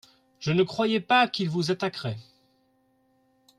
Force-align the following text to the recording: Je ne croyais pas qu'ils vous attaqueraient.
Je 0.39 0.51
ne 0.51 0.63
croyais 0.63 0.99
pas 0.99 1.27
qu'ils 1.27 1.51
vous 1.51 1.69
attaqueraient. 1.69 2.17